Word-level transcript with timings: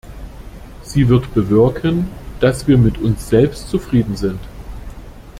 Sie 0.81 1.09
wird 1.09 1.31
bewirken, 1.35 2.07
dass 2.39 2.67
wir 2.67 2.79
mit 2.79 2.97
uns 2.97 3.29
selbst 3.29 3.69
zufrieden 3.69 4.15
sind. 4.17 4.39